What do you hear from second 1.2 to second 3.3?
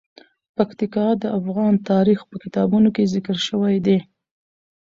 د افغان تاریخ په کتابونو کې